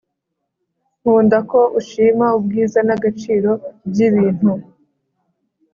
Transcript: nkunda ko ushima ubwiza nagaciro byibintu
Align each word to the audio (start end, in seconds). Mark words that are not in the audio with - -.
nkunda 0.99 1.37
ko 1.49 1.59
ushima 1.79 2.25
ubwiza 2.37 2.79
nagaciro 2.87 3.51
byibintu 3.89 4.51